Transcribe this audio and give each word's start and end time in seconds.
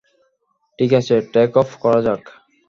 ঠিক 0.79 0.91
আছে, 0.93 1.15
টেক-অফ 1.33 1.69
করা 1.81 1.99
যাক। 2.01 2.23